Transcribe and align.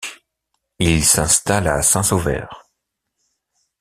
Ils 0.79 1.05
s'installent 1.05 1.67
à 1.67 1.83
saint-Sauveur. 1.83 2.65